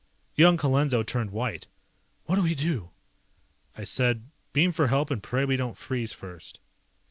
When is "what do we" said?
2.23-2.55